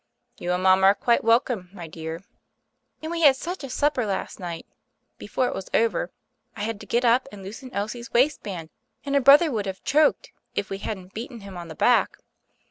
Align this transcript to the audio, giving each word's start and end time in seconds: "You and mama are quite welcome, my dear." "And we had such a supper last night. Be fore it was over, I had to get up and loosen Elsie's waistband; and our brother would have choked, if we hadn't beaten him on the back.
"You 0.39 0.51
and 0.53 0.63
mama 0.63 0.87
are 0.87 0.95
quite 0.95 1.23
welcome, 1.23 1.69
my 1.73 1.85
dear." 1.87 2.23
"And 3.03 3.11
we 3.11 3.21
had 3.21 3.35
such 3.35 3.63
a 3.63 3.69
supper 3.69 4.03
last 4.03 4.39
night. 4.39 4.65
Be 5.19 5.27
fore 5.27 5.45
it 5.47 5.53
was 5.53 5.69
over, 5.75 6.09
I 6.57 6.63
had 6.63 6.79
to 6.79 6.87
get 6.87 7.05
up 7.05 7.27
and 7.31 7.43
loosen 7.43 7.71
Elsie's 7.71 8.11
waistband; 8.11 8.71
and 9.05 9.13
our 9.13 9.21
brother 9.21 9.51
would 9.51 9.67
have 9.67 9.83
choked, 9.83 10.31
if 10.55 10.71
we 10.71 10.79
hadn't 10.79 11.13
beaten 11.13 11.41
him 11.41 11.55
on 11.55 11.67
the 11.67 11.75
back. 11.75 12.17